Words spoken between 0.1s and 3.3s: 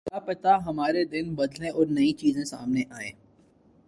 پتا ہمارے دن بدلیں اور نئی چیزیں سامنے آئیں۔